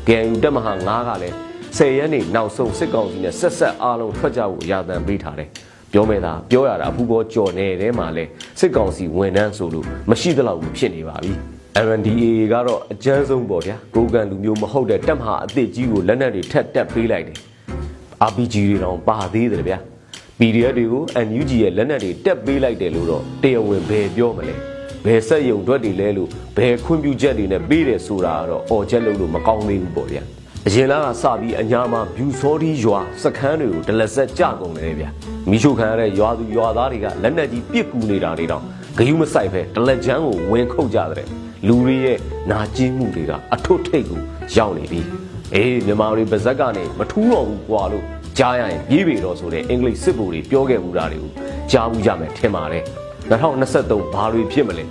[0.07, 1.35] KNU တက်မဟာ9ကလည်း
[1.77, 5.49] 10ရက်နေနောက်ဆုံးစစ်ကောင်စီနဲ့ဆက်ဆက်အားလုံးထွက်ကြဖို့ရာသံပေးထားတယ်
[5.93, 8.25] ပြောမဲ့သားပြောရတာအဖူပေါ်ကြော်နေတဲ့မှာလဲ
[8.61, 11.35] စစ်ကောင်စီဝန်ထမ်းဆိုလို့မရှိသလောက်ဖြစ်နေပါပြီ
[11.75, 17.39] MNDAA ကတော့အကြမ်းဆုံးပေါ့ဗျာကိုကန်လူမျိုးမဟုတ်တဲ့တက်မဟာအစ်စ်ကြီးကိုလက်နက်တွေထက်တက်ပေးလိုက်တယ်
[18.29, 19.79] RPG တွေတောင်ပါသေးတယ်ဗျာ
[20.39, 24.55] PDF တွေကို NUG ရဲ့လက်နက်တွေတက်ပေးလိုက်တယ်လို့တော့တရားဝင်ဘယ်ပြောမလဲ
[25.05, 30.23] ဘယ်ဆက်ယုံတွက်တွေလဲလို့ဘယ်ခွင့်ပြုချက်တွေနဲ့ပေးတယ်ဆိုတာကတော့အော်ချက်လို့လို့မကောင်းသေးဘူးပေါ့ဗျာ
[30.67, 35.09] အရင်လားကစပြီးအညာမှာဘျူစောဒီရွာစခန်းတွေကိုဒလဆက်ကြကုန်တယ်ဗျာ
[35.51, 38.63] မိရှုခံရတဲ့ရွာသူရွာသားတွေကလက်နက်ကြီးပစ်ကူနေတာတွေတော့
[38.99, 41.27] ဂယုမဆိုင်ပဲဒလက်ချမ်းကိုဝင်ခုတ်ကြတဲ့
[41.69, 42.19] လူတွေရဲ့
[42.51, 44.21] နာကျင်မှုတွေကအထွတ်ထိပ်ကို
[44.57, 45.01] ရောက်နေပြီ
[45.55, 48.05] အေးမြန်မာတွေပါဇက်ကနေမထူးတော့ဘူးကွာလို့
[48.39, 51.33] ကြားရရင်ပြေးပေတော့ဆိုတဲ့အင်္ဂလိပ်စစ်ဗိုလ်တွေပြောခဲ့ဘူးတာတွေကို
[51.73, 52.85] ကြားဘူးကြမယ်ထင်ပါတယ်
[53.31, 54.85] 2023ဘာတွေဖြစ်မလဲ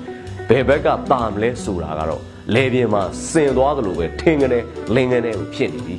[0.49, 2.21] ဘယ်ဘက်ကပါမလဲဆိုတာကတော့
[2.55, 4.59] လေပြင်းမှာစင်သွားသလိုပဲထင်ကနေ
[4.95, 5.95] လင်းကနေကိုဖြစ်နေပြီ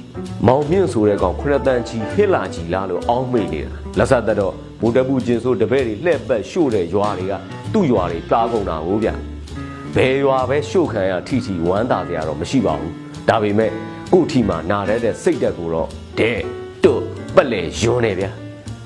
[0.46, 7.32] မောင်မြင့်ဆိုတဲ့ကောင်ခရတန်ချီဟစ်လာချီလားလို့အောင်းမိနေတာလက်ဆက်သက်တော့ဘူတပူကျင်ဆိုတပည့်တွေလှဲ့ပတ်ရှို့တဲ့ရွာတွေက
[7.72, 9.10] သူ့ရွာတွေတားကုန်တာဟုတ်ဗျ
[9.96, 12.92] ဘယ်ရွာပဲရှို့ခံရထီထီဝမ်းသာကြရတော့မရှိပါဘူး
[13.28, 13.70] ဒါပေမဲ့
[14.12, 16.38] ကို့ထီမှာနာတဲ့တဲ့စိတ်တက်ကိုတော့တဲ့
[16.84, 17.02] တွတ်
[17.34, 18.26] ပက်လေယွန်းနေဗျ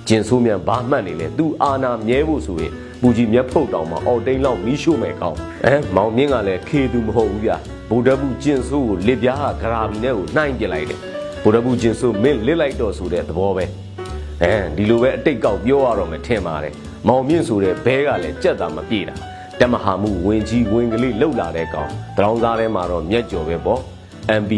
[0.09, 7.53] ကျင်ဆိုးမြန်ဘာမှတ်နေလဲသူအာနာမြဲဖို့ဆိုရင်ပူကြီးမျက်ဖုတ်တောင်မှအော်တိန်လောက်မီးရှို့မယ်ကောင်းအဲမောင်မြင့်ကလည်းခေသူမဟုတ်ဘူးဗျ
[7.91, 11.01] ဗုဒ္ဓဘူးကျင်ဆိုးကိုလစ်ပြားကဂရာဘီနဲ့ကိုနှိုင်းပြလိုက်တယ်
[11.43, 13.65] ဗုဒ္ဓဘူးကျင်ဆိုးမင်းလစ်လိုက်တော့ဆိုတဲ့သဘောပဲ
[14.43, 16.75] အဲဒီလိုပဲအတိတ်ကောက်ပြောရတော့မယ်ထင်ပါတယ်
[17.09, 19.15] မောင်မြင့်ဆိုတဲ့ဘဲကလည်းကြက်တာမပြေတာ
[19.61, 23.81] တမဟာမှုဝင်ကြီးဝင်ကလေးလှုပ်လာတဲ့ကောင်တရောင်းသားထဲမှာတော့မျက်ကြော်ပဲပေါ့
[24.43, 24.53] MB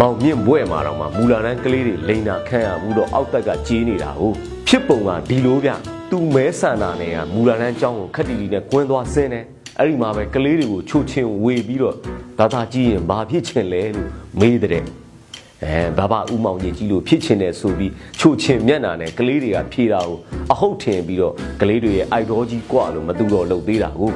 [0.00, 4.34] မောင်မြင့်ဘွဲ့မှာတော့မှမူလာတန်းကလေးတွေလိန်နာခံရဘူးတော့အောက်တက်ကကြေးနေတာဟုတ်
[4.68, 5.70] ဖြစ်ပုံကဒီလိုဗျ
[6.10, 9.44] သူမဲဆန္ဒနဲ့ကမူလာတန်းအကြောင်းကိုခက်တီတီနဲ့ကွင်းသွားဆင်းတယ်
[9.78, 11.94] အဲ့ဒီမှာပဲကလေးတွေကိုချိုချင်းဝေပြီးတော့
[12.38, 14.10] ဒါသာကြည့်ရင်ဘာဖြစ်ချင်လဲလို့
[14.40, 14.84] မေးတဲ့
[15.66, 20.18] အဲဘာဘာဥမောင်ကြီးကြီးလို့ဖြစ်ချင်တယ်ဆိုပြီးချိုချင်းမျက်နာနဲ့ကလေးတွေကဖြေတာကို
[20.52, 24.10] အဟုတ်ထင်ပြီးတော့ကလေးတွေရဲ့အိုက်ဒေါကြီးကွာလို့မတူတော့လုပ်သေးတာကို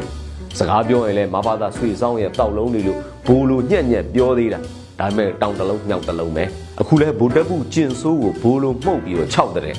[0.58, 4.58] စကားပြောရင်လည်းမဘာသာဆွေဆောင်ရဲ့တောက်လုံးတွေလို့ဘိုးလိုညက်ညက်ပြောသေးတာ
[5.00, 6.44] ဒါပေမဲ့တောင်တလုံးမြောက်တလုံးပဲ
[6.80, 9.76] အခုလဲဗိုလ်တပ်ဘူးကျင်ဆိုးကိုဘိုးလိုမှုတ်ပြီးတော့ခြောက်တဲ့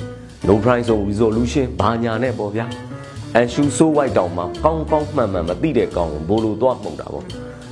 [0.48, 2.66] no price on resolution ဘာညာနဲ့ပေါ့ဗျာ
[3.34, 7.24] အန်ရှူဆိုးဝိုက်တောင်မှာကောင်းကောင်းမှန်မှန်မသိတဲ့ကောင်ဘိုးလိုသွားမှုတ်တာပေါ့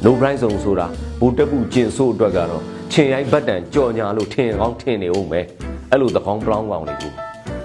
[0.04, 0.88] no price on ဆိုတာ
[1.20, 5.46] ဗိုလ်တပ်ဘူးကျင်ဆိုးအတွက်ကတော့ချင်ရိုက်ဘတ်တန်ကြော်ညာလို့ထင်ကောင်းထင်နေဦးမယ်
[5.92, 7.12] အဲ့လိုသကောင်းပလောင်းကောင်တွေကို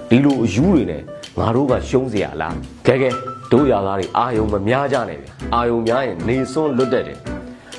[0.09, 1.01] ဒီလိုအယူတွေနဲ့
[1.39, 2.55] ငါတို့ကရှုံးเสียလား
[2.87, 3.09] ကဲကဲ
[3.51, 7.19] တို့ရသားတွေအာယုံမများကြနဲ့ဗျအာယုံများရင်နေစွန်းလွတ်တတ်တယ်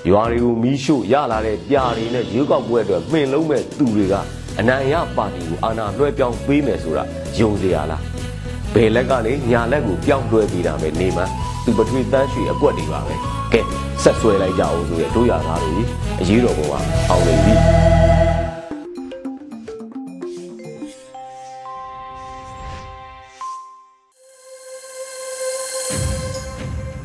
[0.08, 4.14] ရွာတွေကိုမီးရှို့ရလာတဲ့ပြာတွေနဲ့ရွေးကောက်ပွဲအတွက်မှင်လုံးမဲ့သူတွေက
[4.60, 7.04] အနိုင်ရပါတီကိုအာဏာလွှဲပြောင်းပေးမယ်ဆိုတာ
[7.38, 8.02] ယုံစရာလား
[8.74, 11.22] ဘယ်လက်ကနေညာလက်ကိုပြောင်းလွှဲပေးတာပဲနေမှ
[11.64, 13.61] သူပထွေတန်းရွှေအကွက်တွေပါပဲ ကဲ
[14.03, 15.83] ဆက်ဆွဲလိုက်ကြအောင်ဆိုရတို့ရသားတွေ
[16.21, 16.73] အရေးတော်ပုံက
[17.09, 17.53] အောင်နေပြီ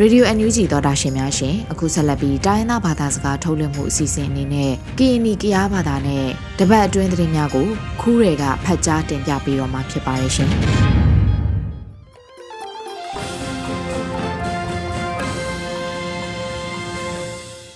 [0.01, 6.27] ရေဒီယို NUG သောတာရှင်များရှင်အခုဆက်လက်ပြီးတိုင်းသားဘာသာစကားထုတ်လွှင့်မှုအစီအစဉ်အနေနဲ့ KNY ကရားဘာသာနဲ့
[6.59, 7.69] တပတ်အတွင်းသတင်းများကို
[8.01, 10.53] ခူးတွေကဖတ်ကြားတင်ပြပေးတော့မှာဖြစ်ပါရဲ့ရှင်။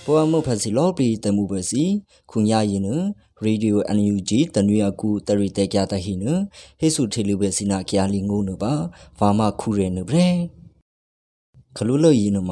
[0.09, 1.83] ပဝမှုဖစီလောပရီတမှုပစီ
[2.31, 2.89] ခုညာရင်န
[3.43, 6.25] ရေဒီယို NUG တနွေကူတရီတေကြတဟိန
[6.79, 8.73] ဟေစုထေလူပဲစီနာကျာလီငုံနပါ
[9.19, 10.29] ဘာမခုရဲနဗရေ
[11.75, 12.51] ခလူလရင်နမ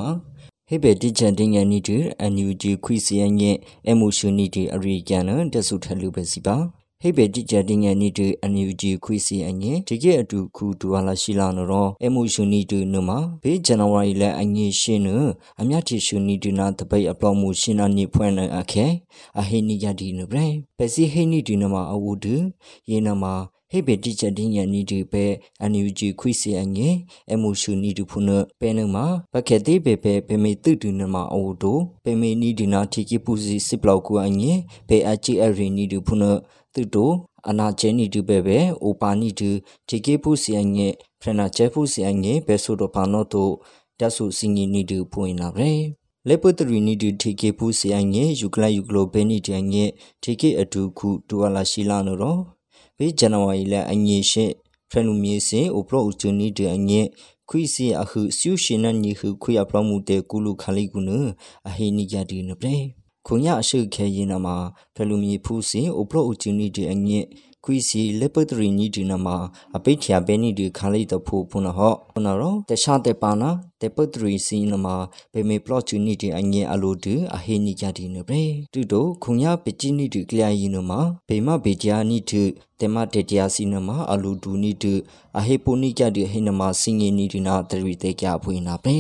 [0.68, 1.98] ဟေဘတိချန်တင်ငန်နီတူ
[2.34, 3.58] NUG ခွီစီယန်ရဲ့
[3.90, 6.56] အမိုရှင်နီတီအရိကန်နတဆုထလူပဲစီပါ
[7.02, 13.10] ဟိဘေတိကြတင်ငယ်နီတူ NUG ခွေစီအငယ်ဒီကအတူခုဒူဝါလာရှိလာနော်အမှုရှင်နီတူနမ
[13.44, 15.10] ဘေးဇန်နဝါရီလအငယ်ရှင်းန
[15.62, 18.86] အမြတ်တီရှင်နီတူနာတပိတ်အပလောမှုရှင်နာနိဖွင့်နအခဲ
[19.40, 22.26] အဟိနိယဒီနဗရေပစီဟိနိတူနမအဝုဒ
[22.90, 23.24] ယေနမ
[23.72, 25.26] ဟေဘေတိချက်တင်းညာနီဒီပဲ
[25.62, 26.90] အန်ယူဂျီခွိစီအငေ
[27.34, 28.30] အမှုရှူနီဒီဖုန
[28.60, 28.96] ပဲနမ
[29.34, 34.52] ဘခက်တိဘေပဲပေမေတုတူနမအိုတိုပေမေနီဒီနာတီကီပူစီစစ်ပလောက်ကူအငေ
[34.88, 36.24] ဘေအချီအရီနီဒီဖုန
[36.76, 37.12] သူတို
[37.50, 39.50] အနာချဲနီတူပဲပဲအိုပါနီတူ
[39.90, 40.88] တီကေပူစီအငေ
[41.22, 43.50] ဖရနာချဲပူစီအငေဘဲဆိုတော့ပါနောတို
[44.00, 45.70] တဆူစင်ငီနီတူဖွင့်လာပဲ
[46.28, 49.86] လေပတရီနီဒီတီကေပူစီအငေယူကလယူကလိုဘဲနီတငေ
[50.24, 52.40] တီကေအတူခုတူဝလာရှိလာနော်
[52.98, 54.46] ဘေးဇန်နဝါရီလအငေရှိ
[54.90, 57.02] ဖရနူမီစင်အိုပရိုချူနီတအငေ
[57.50, 61.10] ခွိစီအခုဆူရှင်နနီခုခွိအပလမှုတဲ့ကုလူခလိကုန
[61.68, 63.05] အဟိနိကြဒီနပရေခုညအရှိခဲရင်နမှာဖလူမီဖူးစင်အိုပရိုချူနီတဲ့အငေခွီစီလေပတရီနီဒီနမအပိ
[69.92, 73.50] တ်ချာဘဲနီဒီခါလေးတဖို့ဖုနဟောဖုနရောတခြားတဲ့ပါနာ
[73.82, 74.88] တေပတရီစီနမ
[75.34, 78.42] ဘေမေပလော့ချူနီဒီအငယ်အလိုတူအဟေနီကြဒီနဘေ
[78.74, 80.92] တူတိုခုညာပจิနီဒီကလျာယီနမ
[81.28, 82.42] ဘေမဘေဂျာနီတူ
[82.80, 84.94] တေမတေတယာစီနမအလိုဒူနီတူ
[85.40, 88.98] အဟေပိုနီကြဒီဟေနမစင်ငီနီဒီနာတရီတေကြဖွေနာဘေ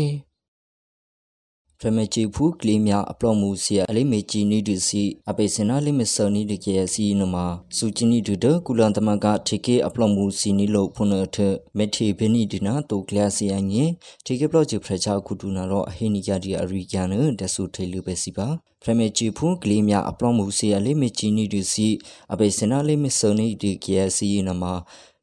[1.81, 7.35] ဖရမချီဖူကလီမြအပလော့မှုစီအလေးမေချီနီဒူစီအပေစနာလိမဆောနီဒီကေစီနမ
[7.77, 11.38] စူချီနီဒူဒကုလန်တမကထေကေအပလော့မှုစီနီလို့ဖုန်အထ
[11.77, 13.83] မေထေဘနီဒီနာတိုကလစီအငေ
[14.25, 18.47] ထေကေပလော့ချီဖရချာကုတူနာတော့အဟိနီယာဒီအရိကန်နဒဆူထေလူပဲစီပါ
[18.83, 21.88] ဖရမချီဖူကလီမြအပလော့မှုစီအလေးမေချီနီဒူစီ
[22.33, 24.63] အပေစနာလိမဆောနီဒီကေစီနမ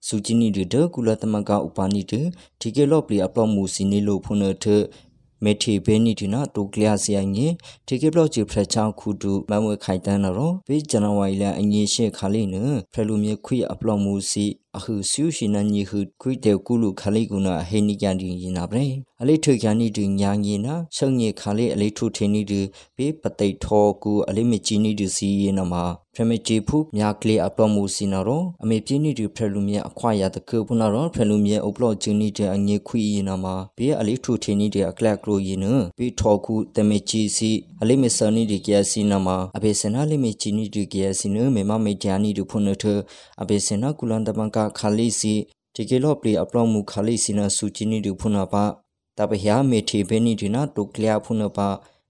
[0.07, 2.13] စူချီနီဒူဒကုလတမကဥပနီဒ
[2.61, 4.67] ဒီကေလော့ပလီအပလော့မှုစီနီလို့ဖုန်အထ
[5.45, 7.47] မမေတီဘေနီဒီနာတိုကလျာစီယငေ
[7.87, 12.57] တေကေဘလော့ချီဖရချောင်းခုတူမမွေခိုင်တန်းတော့ဘေးဇန်နဝါရီလအငေရှေခါလေးန
[12.93, 14.47] ဖရလူမြေခွေအပလော့မှုစီ
[14.79, 18.83] အခုဆူရှိနန်ညီဟုခွိတေကုလူခလိကုနာဟေနီကန်ဒီရင်နာပဲ
[19.21, 22.61] အလေးထွေကန်နီဒီညာငီနာရှုံငေခါလေးအလေးထုထင်းနီဒီ
[22.97, 35.67] ဘေးပသိတ်ထောကူအလေးမချီနီဒီစီရင်နာမှာဖရမချီဖုမြာကလေးအပလော့မှုစီနာတော့အမေပြင်းနီဒီဖရလူမြေအခွာရတကပုနာတော့ဖရလူမြေအပလော့ဂျင်းနီတဲ့အငေခွိရင်နာမှာဘေးအလေးထုထင်းနီဒီအကလက်ကလိုရင်န
[35.99, 37.51] ဘေးထောကူတမေချီစီ
[37.83, 42.85] အလေးမစနီဒီကဲစီနာမှာအဘေစနာလေးမချီနီဒီကဲစီနမေမမေဂျာနီဒီဖုန်နထ
[43.43, 45.35] အဘေစနာကုလန်တမန်ကခါလီစီ
[45.75, 48.65] တီကေလော့ပလီအပလော့မှုခါလီစီနာဆူချီနီဒူဖုနာပါ
[49.19, 51.69] တပဟယာမေတီဘေနီဒီနာတုကလျာဖုနာပါ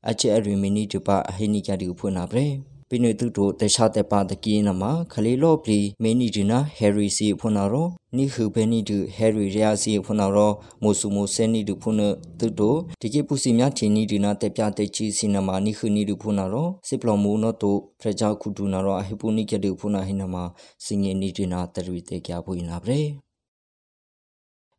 [0.08, 2.46] အချေအရီမီနီဒီပါအဟိနီကဒီဖုနာပရေ
[2.94, 10.50] ပိနွေတုတိုတခြားတဲ့ပါတကင်းနမှာခလီလော့ပလီမင်းနီဒီနာဟယ်ရီစီဖုနာရောနိခုဘဲနီဒူဟယ်ရီရီယာစီဖုနာရော
[10.82, 12.08] မိုဆူမိုဆဲနီဒူဖုနာ
[12.40, 20.44] တုတိုဒီကေပူစီမြတီနီဒီနာတက်ပြတဲ့ချီစီနမှာနိခုနီဒူဖုနာရောစစ်ပလော်မူနော့တိုဖရဂျာခုဒူနာရောအဟိပူနီကဒူဖုနာဟိနမှာ
[20.84, 23.02] စင်ငေနီဒီနာတရီတေကြပွေနာပရေ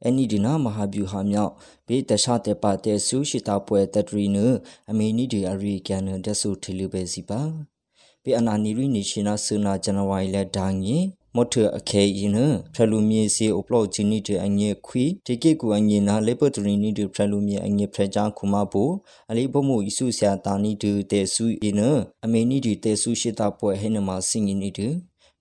[0.06, 1.52] အနီဒီနာမဟာဗျူဟာမြောက်
[1.88, 4.38] ဘေးတခြားတဲ့ပါတဲ့ဆူရှိတာပွဲတတရီန
[4.90, 7.42] အမေနီဒီအရီကန်ဒဆူထီလူပဲစီပါ
[8.26, 10.98] ဘေးအနာနီရီနီရှင်နာဆူနာဇန်နဝါရီလက်ဒါငီ
[11.36, 12.34] မတ်ထအခဲယင်း
[12.74, 18.84] ဖရလူမြေစီအပလော့ချီနီတဲ့အငေခွီတီကေကူအငေနာလေပတ်တရီနီဒီဖရလူမြေအငေဖရချာခုမဘူ
[19.30, 24.90] အလေးဘမှုဣစုဆရာတာနီဒီတဲဆူယင်းအမေနီဒီတဲဆူရှိတာပွဲဟဲနမစင်နီဒီ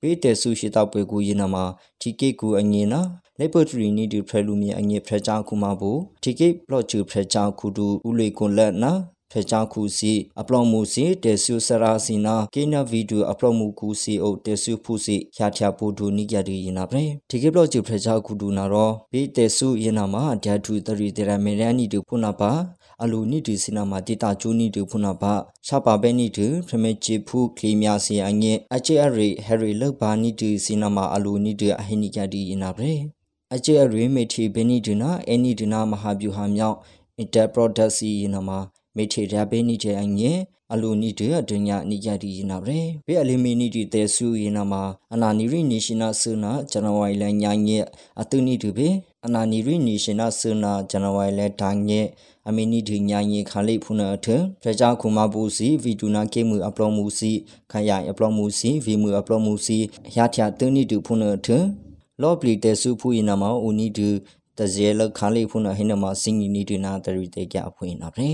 [0.01, 1.65] ဘေးတဲဆူရှိတာပွဲကူယင်းနမှာ
[2.01, 3.01] တီကေကူအငေနာ
[3.39, 5.91] လေပတ်တရီနီဒီဖရလူမြေအငေဖရချာခုမဘူ
[6.23, 8.93] တီကေပလော့ချူဖရချာခုဒူဦးလေကွန်လက်နာ
[9.33, 22.53] ဖချာခုစီအပလော့မှုစီတေဆုစရာစီနာကေနာဗီဒီယိုအပလော့မှုကူစီအိုတေဆုဖုစီရထျာပူဒူနိကြဒီယနာပရေဒီကေဘလော့ချီဖချာခုဒူနာရောဘေးတေဆုယနာမှာဓာတုတရီတေရမေရနီတူဖုနာပါ
[23.03, 25.33] အလူနိတူစီနာမှာတိတာကျူနိတူဖုနာပါ
[25.67, 32.95] ရှာပါပဲနိတူဖမေချီဖုခလီမြစီအငဲအချေအရီဟရီလောက်ပါနိတူစီနာမှာအလူနိတူအဟိနိကြဒီယနာပရေ
[33.55, 36.77] အချေအရီမေတီဘဲနိတူနာအနိတူနာမဟာဗျူဟာမြောက်
[37.23, 38.59] interproduct စီယနာမှာ
[38.97, 40.33] မေထေရဘေနီတဲ့အငဲ
[40.73, 44.83] အလူနီတေအဒညာနိယတိယနာဗရေဘေအလီမီနီတီတဲဆူယနာမှာ
[45.15, 47.87] အနာနီရီနေရှင်နာဆူနာဇန်နဝါရီလညာညက်
[48.21, 48.89] အတုနီတူဘေ
[49.27, 52.07] အနာနီရီနေရှင်နာဆူနာဇန်နဝါရီလဒါညက်
[52.49, 54.29] အမီနီဒီညာညေခါလိဖုနာအထ
[54.63, 57.31] ဖကြခုမပူစီဗီဒူနာကေမှုအပလောမှုစီ
[57.73, 59.79] ခရိုင်အပလောမှုစီဗီမှုအပလောမှုစီ
[60.17, 61.49] ရထတုနီတူဖုနာအထ
[62.23, 64.09] လော့ပလီတဲဆူဖူယနာမှာဦးနီတူ
[64.59, 68.33] တဇဲလခါလိဖုနာဟိနမှာစင်နီဒီနာတရီတေကြအဖွင့်နာဗရေ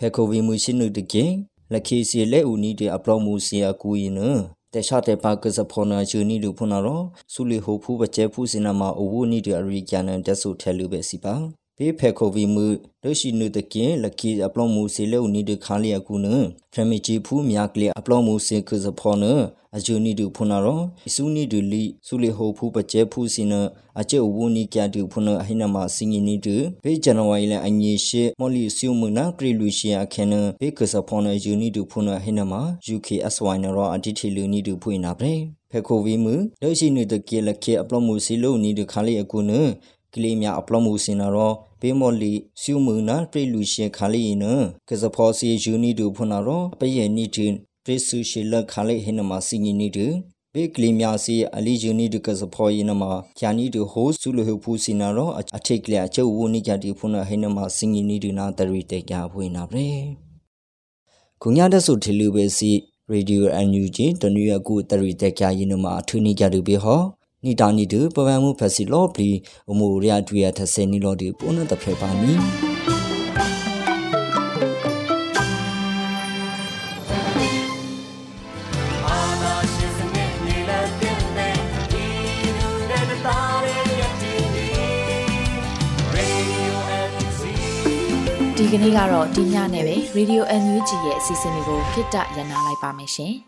[0.00, 1.24] ဖဲခိုဗီမူရှိနုတကေ
[1.72, 4.20] လက်ခီစီလက်ဦးနီတဲ့အပလောမှုစီအကူရင်န
[4.72, 11.34] တေရှာတေပါကစဖောနာချူနီလူဖုနာရောစုလီဟိုဖူးပကျဲဖူးစင်နာမှာအဝူနီတဲ့အရီကျန်နတက်ဆုထဲလူပဲစီပါ
[11.80, 12.66] ဘေးဖဲခိုဗီမူ
[13.02, 16.26] ဒရှိနုတကင်လကီအပလောမှုစီလေဦးနီတခါလီအကူန
[16.72, 19.24] ဖရမီဂျီဖူးမြာကလီအပလောမှုစီကစဖောန
[19.76, 23.54] အဂျူနီဒူဖုနာရောအစုနီဒူလီစုလေဟိုဖူးပကျဲဖူးစီန
[24.00, 32.52] အကျဲဝူနီကျတူဖုနာအဟိနမစင်ငီနီဒူဘေဇန်နဝါရီလအငေရှိမော်လီစီယုမနာကရီလူရှိအခနဘေကစဖောနဂျူနီဒူဖုနာအဟိနမ
[32.94, 35.34] UKSY နရောအတိထီလူနီဒူဖွေနာပရေ
[35.70, 39.52] ဖဲခိုဗီမူလက်ရှိနုတကေလကေအပလောမှုစီလိုနီဒူခါလီအကူန
[40.14, 44.44] ကလေးများအပလောမှုစင်နာရော ဘေမော်လီစီယုမနာပြေလူရှိခါလီန
[44.88, 47.52] ကစဖောစီဂျူနီဒူဖုနာရောပယေနီတင်
[47.84, 50.06] ပရိစုရှိလခါလေဟိနမစီငီနီတူ
[50.54, 53.02] ဘေကလီမြာစီအလီဂျူနီဒကစဖောယနမ
[53.38, 59.90] ကျာနီတူဟိုဆူလဟဖူစီနာရောအထိတ်ကလအချုပ်ဝနိကြတီဖုနဟိနမစီငီနီတူနာတရီတေကြဖွေးနာပရေ
[61.42, 62.72] ခုညာတဆုထလူပဲစီ
[63.10, 67.00] ရေဒီယိုအန်ယူဂျီတနည်းအကူတရီတေကြယနမအထူနီကြတူဘေဟော
[67.44, 69.30] နီတာနီတူပပန်မှုဖက်စီလော့ပလီ
[69.70, 72.32] အမိုရီယာတူရထဆယ်နီလော်ဒီပုံနတဖေပါနီ
[88.56, 93.34] ဒီကနေ့ကတော့ဒီညနဲ့ပဲ Radio NUG ရဲ့အစီအစဉ်လေးကိုခਿੱတရနာလိုက်ပါမယ်ရှင်။